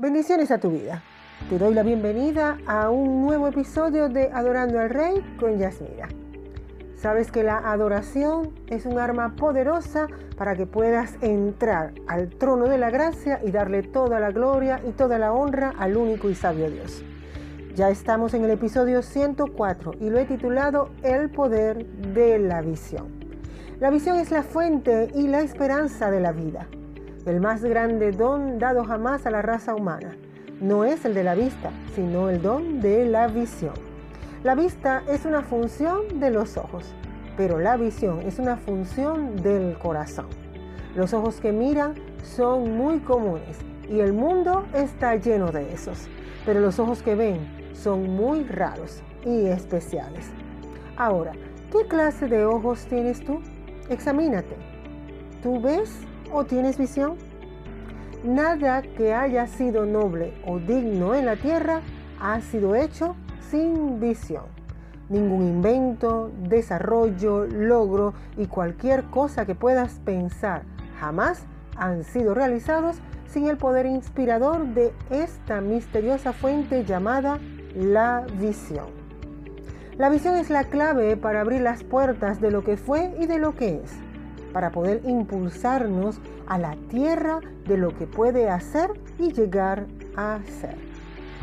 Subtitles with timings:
[0.00, 1.02] Bendiciones a tu vida.
[1.50, 6.06] Te doy la bienvenida a un nuevo episodio de Adorando al Rey con Yasmira.
[6.94, 10.06] Sabes que la adoración es un arma poderosa
[10.36, 14.92] para que puedas entrar al trono de la gracia y darle toda la gloria y
[14.92, 17.02] toda la honra al único y sabio Dios.
[17.74, 23.08] Ya estamos en el episodio 104 y lo he titulado El poder de la visión.
[23.80, 26.68] La visión es la fuente y la esperanza de la vida
[27.26, 30.16] el más grande don dado jamás a la raza humana.
[30.60, 33.74] No es el de la vista, sino el don de la visión.
[34.44, 36.94] La vista es una función de los ojos,
[37.36, 40.26] pero la visión es una función del corazón.
[40.94, 46.08] Los ojos que miran son muy comunes y el mundo está lleno de esos,
[46.44, 47.38] pero los ojos que ven
[47.72, 50.26] son muy raros y especiales.
[50.96, 51.32] Ahora,
[51.70, 53.40] ¿qué clase de ojos tienes tú?
[53.88, 54.56] Examínate.
[55.42, 55.90] ¿Tú ves
[56.32, 57.16] o tienes visión?
[58.24, 61.80] Nada que haya sido noble o digno en la tierra
[62.20, 63.14] ha sido hecho
[63.50, 64.44] sin visión.
[65.08, 70.62] Ningún invento, desarrollo, logro y cualquier cosa que puedas pensar
[70.98, 71.44] jamás
[71.76, 72.96] han sido realizados
[73.28, 77.38] sin el poder inspirador de esta misteriosa fuente llamada
[77.74, 78.86] la visión.
[79.96, 83.38] La visión es la clave para abrir las puertas de lo que fue y de
[83.38, 84.07] lo que es
[84.58, 90.74] para poder impulsarnos a la tierra de lo que puede hacer y llegar a ser.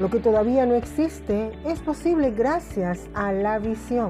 [0.00, 4.08] Lo que todavía no existe es posible gracias a la visión.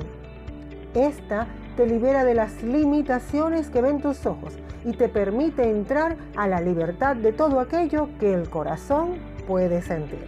[0.94, 4.54] Esta te libera de las limitaciones que ven tus ojos
[4.86, 10.26] y te permite entrar a la libertad de todo aquello que el corazón puede sentir.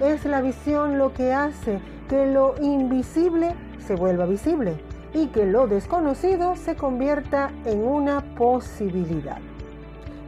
[0.00, 3.52] Es la visión lo que hace que lo invisible
[3.86, 9.38] se vuelva visible y que lo desconocido se convierta en una posibilidad.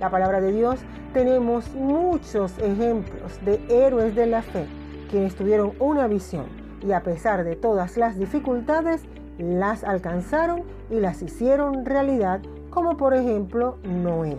[0.01, 0.81] La palabra de Dios
[1.13, 4.67] tenemos muchos ejemplos de héroes de la fe
[5.11, 6.47] quienes tuvieron una visión
[6.85, 9.03] y a pesar de todas las dificultades
[9.39, 14.37] las alcanzaron y las hicieron realidad, como por ejemplo Noé.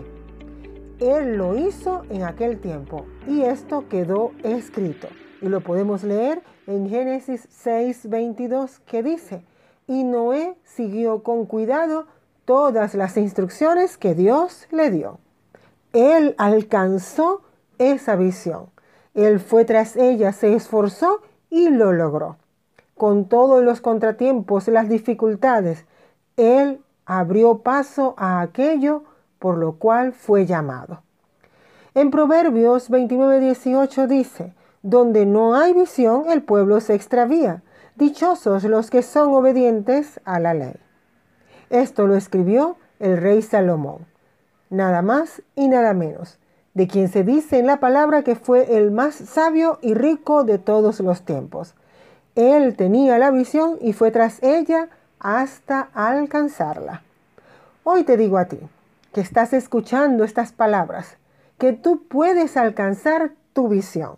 [0.98, 5.08] Él lo hizo en aquel tiempo y esto quedó escrito
[5.42, 9.44] y lo podemos leer en Génesis 6:22 que dice,
[9.86, 12.06] y Noé siguió con cuidado
[12.44, 15.18] todas las instrucciones que Dios le dio.
[15.92, 17.42] Él alcanzó
[17.78, 18.70] esa visión.
[19.14, 21.20] Él fue tras ella, se esforzó
[21.50, 22.36] y lo logró.
[22.96, 25.84] Con todos los contratiempos, las dificultades,
[26.36, 29.04] Él abrió paso a aquello
[29.38, 31.02] por lo cual fue llamado.
[31.94, 37.62] En Proverbios 29:18 dice, donde no hay visión, el pueblo se extravía
[37.96, 40.76] Dichosos los que son obedientes a la ley.
[41.70, 44.04] Esto lo escribió el rey Salomón,
[44.68, 46.38] nada más y nada menos,
[46.74, 50.58] de quien se dice en la palabra que fue el más sabio y rico de
[50.58, 51.74] todos los tiempos.
[52.34, 57.02] Él tenía la visión y fue tras ella hasta alcanzarla.
[57.82, 58.58] Hoy te digo a ti,
[59.14, 61.16] que estás escuchando estas palabras,
[61.56, 64.16] que tú puedes alcanzar tu visión.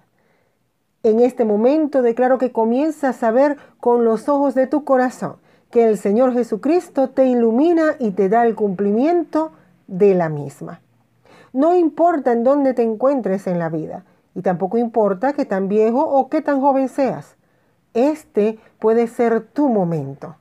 [1.09, 5.37] En este momento declaro que comienzas a ver con los ojos de tu corazón
[5.71, 9.53] que el Señor Jesucristo te ilumina y te da el cumplimiento
[9.87, 10.83] de la misma.
[11.55, 14.05] No importa en dónde te encuentres en la vida
[14.35, 17.37] y tampoco importa que tan viejo o que tan joven seas.
[17.95, 20.37] Este puede ser tu momento,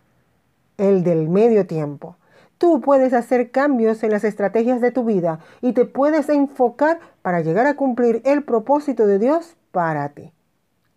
[0.77, 2.17] el del medio tiempo.
[2.57, 7.39] Tú puedes hacer cambios en las estrategias de tu vida y te puedes enfocar para
[7.39, 10.33] llegar a cumplir el propósito de Dios para ti.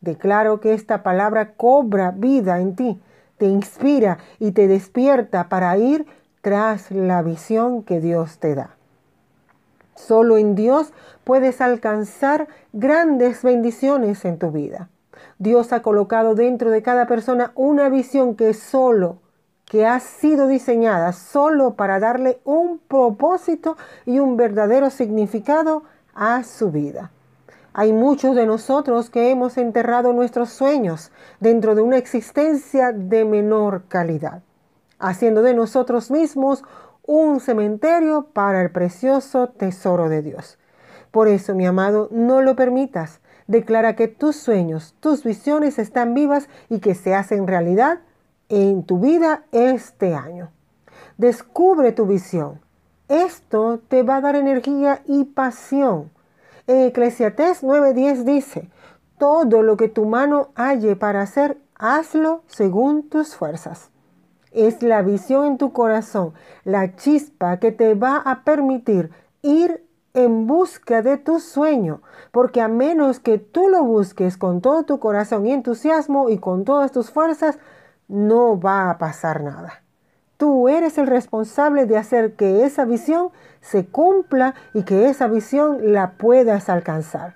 [0.01, 3.01] Declaro que esta palabra cobra vida en ti,
[3.37, 6.07] te inspira y te despierta para ir
[6.41, 8.77] tras la visión que Dios te da.
[9.95, 10.93] Solo en Dios
[11.25, 14.89] puedes alcanzar grandes bendiciones en tu vida.
[15.39, 19.19] Dios ha colocado dentro de cada persona una visión que solo,
[19.67, 25.83] que ha sido diseñada solo para darle un propósito y un verdadero significado
[26.15, 27.11] a su vida.
[27.73, 33.85] Hay muchos de nosotros que hemos enterrado nuestros sueños dentro de una existencia de menor
[33.87, 34.43] calidad,
[34.99, 36.65] haciendo de nosotros mismos
[37.07, 40.59] un cementerio para el precioso tesoro de Dios.
[41.13, 43.21] Por eso, mi amado, no lo permitas.
[43.47, 48.01] Declara que tus sueños, tus visiones están vivas y que se hacen realidad
[48.49, 50.51] en tu vida este año.
[51.19, 52.61] Descubre tu visión.
[53.09, 56.11] Esto te va a dar energía y pasión
[56.71, 58.71] Eclesiastés 9:10 dice,
[59.19, 63.91] todo lo que tu mano halle para hacer, hazlo según tus fuerzas.
[64.53, 66.33] Es la visión en tu corazón,
[66.63, 69.11] la chispa que te va a permitir
[69.43, 69.85] ir
[70.15, 75.01] en busca de tu sueño, porque a menos que tú lo busques con todo tu
[75.01, 77.59] corazón y entusiasmo y con todas tus fuerzas,
[78.07, 79.83] no va a pasar nada.
[80.41, 83.29] Tú eres el responsable de hacer que esa visión
[83.61, 87.35] se cumpla y que esa visión la puedas alcanzar.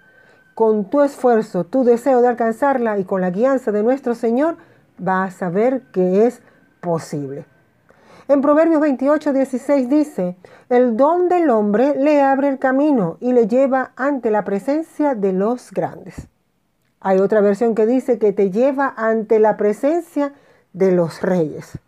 [0.54, 4.56] Con tu esfuerzo, tu deseo de alcanzarla y con la guianza de nuestro Señor,
[4.96, 6.40] vas a ver que es
[6.80, 7.44] posible.
[8.26, 10.38] En Proverbios 28, 16 dice,
[10.70, 15.34] el don del hombre le abre el camino y le lleva ante la presencia de
[15.34, 16.28] los grandes.
[17.00, 20.32] Hay otra versión que dice que te lleva ante la presencia
[20.72, 21.78] de los reyes.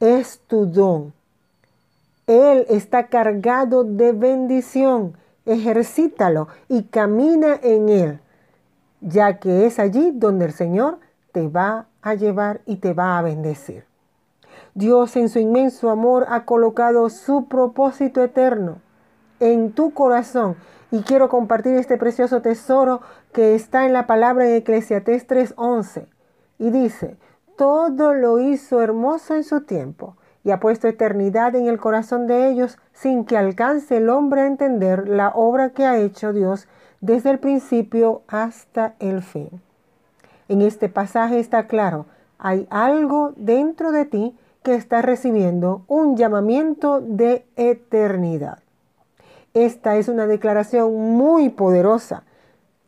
[0.00, 1.12] Es tu don.
[2.26, 5.16] Él está cargado de bendición.
[5.46, 8.20] Ejercítalo y camina en él,
[9.00, 10.98] ya que es allí donde el Señor
[11.32, 13.84] te va a llevar y te va a bendecir.
[14.74, 18.78] Dios en su inmenso amor ha colocado su propósito eterno
[19.40, 20.56] en tu corazón.
[20.90, 23.00] Y quiero compartir este precioso tesoro
[23.32, 26.06] que está en la palabra en Eclesiastés 3:11.
[26.58, 27.16] Y dice,
[27.56, 32.48] todo lo hizo hermoso en su tiempo y ha puesto eternidad en el corazón de
[32.48, 36.68] ellos sin que alcance el hombre a entender la obra que ha hecho Dios
[37.00, 39.60] desde el principio hasta el fin.
[40.48, 42.06] En este pasaje está claro,
[42.38, 48.60] hay algo dentro de ti que está recibiendo un llamamiento de eternidad.
[49.54, 52.24] Esta es una declaración muy poderosa.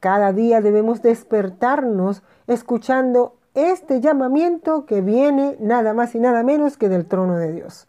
[0.00, 6.88] Cada día debemos despertarnos escuchando este llamamiento que viene nada más y nada menos que
[6.88, 7.88] del trono de Dios.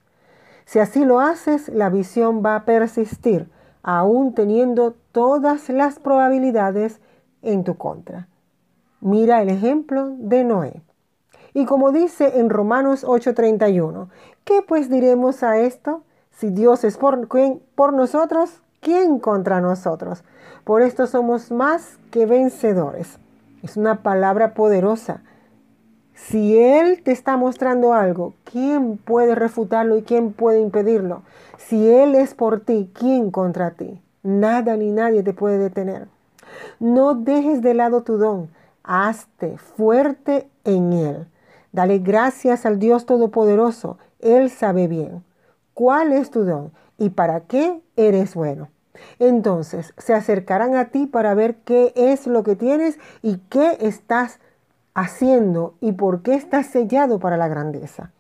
[0.66, 3.50] Si así lo haces, la visión va a persistir,
[3.82, 7.00] aún teniendo todas las probabilidades
[7.42, 8.28] en tu contra.
[9.02, 10.82] Mira el ejemplo de Noé.
[11.54, 14.10] Y como dice en Romanos 8:31,
[14.44, 16.04] ¿qué pues diremos a esto?
[16.32, 17.28] Si Dios es por,
[17.76, 20.24] por nosotros, ¿quién contra nosotros?
[20.64, 23.20] Por esto somos más que vencedores.
[23.64, 25.22] Es una palabra poderosa.
[26.28, 31.24] Si Él te está mostrando algo, ¿quién puede refutarlo y quién puede impedirlo?
[31.58, 34.02] Si Él es por ti, ¿quién contra ti?
[34.22, 36.08] Nada ni nadie te puede detener.
[36.80, 38.50] No dejes de lado tu don.
[38.84, 41.28] Hazte fuerte en Él.
[41.72, 43.98] Dale gracias al Dios Todopoderoso.
[44.20, 45.24] Él sabe bien
[45.74, 48.68] cuál es tu don y para qué eres bueno.
[49.18, 54.40] Entonces se acercarán a ti para ver qué es lo que tienes y qué estás
[55.00, 58.12] haciendo y por qué estás sellado para la grandeza.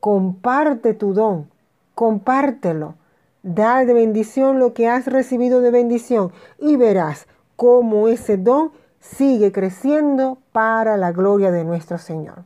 [0.00, 1.50] Comparte tu don,
[1.94, 2.94] compártelo.
[3.42, 7.26] Da de bendición lo que has recibido de bendición y verás
[7.56, 12.44] cómo ese don sigue creciendo para la gloria de nuestro Señor.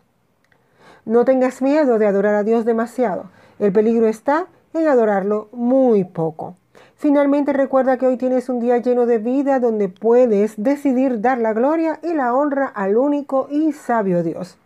[1.04, 3.24] No tengas miedo de adorar a Dios demasiado.
[3.58, 6.56] El peligro está en adorarlo muy poco.
[7.02, 11.52] Finalmente recuerda que hoy tienes un día lleno de vida donde puedes decidir dar la
[11.52, 14.56] gloria y la honra al único y sabio Dios.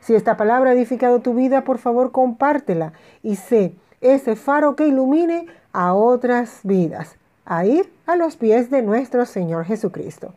[0.00, 4.88] Si esta palabra ha edificado tu vida, por favor compártela y sé ese faro que
[4.88, 5.44] ilumine
[5.74, 10.32] a otras vidas, a ir a los pies de nuestro Señor Jesucristo.